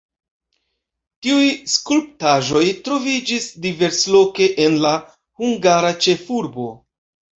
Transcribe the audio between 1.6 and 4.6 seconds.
skulptaĵoj troviĝis diversloke